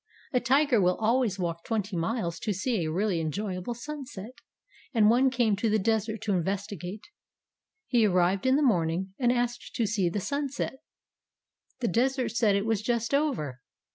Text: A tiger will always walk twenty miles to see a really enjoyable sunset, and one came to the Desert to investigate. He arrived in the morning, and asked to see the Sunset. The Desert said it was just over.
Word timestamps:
A 0.33 0.39
tiger 0.39 0.81
will 0.81 0.95
always 0.97 1.37
walk 1.37 1.63
twenty 1.63 1.95
miles 1.95 2.39
to 2.39 2.53
see 2.53 2.83
a 2.83 2.91
really 2.91 3.21
enjoyable 3.21 3.75
sunset, 3.75 4.31
and 4.95 5.11
one 5.11 5.29
came 5.29 5.55
to 5.57 5.69
the 5.69 5.77
Desert 5.77 6.23
to 6.23 6.33
investigate. 6.33 7.03
He 7.85 8.07
arrived 8.07 8.47
in 8.47 8.55
the 8.55 8.63
morning, 8.63 9.13
and 9.19 9.31
asked 9.31 9.75
to 9.75 9.85
see 9.85 10.09
the 10.09 10.19
Sunset. 10.19 10.77
The 11.81 11.87
Desert 11.87 12.29
said 12.31 12.55
it 12.55 12.65
was 12.65 12.81
just 12.81 13.13
over. 13.13 13.61